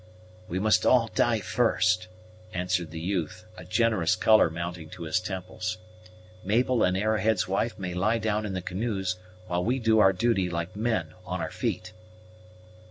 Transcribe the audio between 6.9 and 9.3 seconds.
Arrowhead's wife may lie down in the canoes,